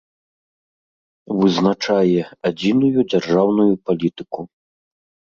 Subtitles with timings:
[1.41, 4.41] Вызначае адзiную дзяржаўную палiтыку.